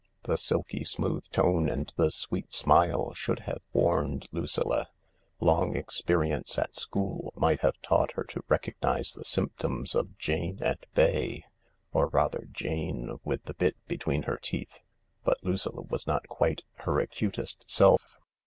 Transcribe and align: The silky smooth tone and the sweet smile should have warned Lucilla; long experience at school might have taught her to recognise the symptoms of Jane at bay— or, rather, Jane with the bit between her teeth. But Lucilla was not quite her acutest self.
The 0.23 0.35
silky 0.35 0.83
smooth 0.83 1.29
tone 1.29 1.69
and 1.69 1.93
the 1.95 2.09
sweet 2.09 2.51
smile 2.55 3.13
should 3.13 3.41
have 3.41 3.61
warned 3.71 4.27
Lucilla; 4.31 4.89
long 5.39 5.75
experience 5.77 6.57
at 6.57 6.75
school 6.75 7.31
might 7.35 7.59
have 7.59 7.79
taught 7.83 8.13
her 8.13 8.23
to 8.23 8.43
recognise 8.47 9.13
the 9.13 9.23
symptoms 9.23 9.93
of 9.93 10.17
Jane 10.17 10.57
at 10.63 10.91
bay— 10.95 11.45
or, 11.93 12.07
rather, 12.07 12.47
Jane 12.51 13.19
with 13.23 13.43
the 13.43 13.53
bit 13.53 13.75
between 13.87 14.23
her 14.23 14.37
teeth. 14.41 14.81
But 15.23 15.37
Lucilla 15.43 15.81
was 15.83 16.07
not 16.07 16.27
quite 16.27 16.63
her 16.77 16.99
acutest 16.99 17.63
self. 17.69 18.17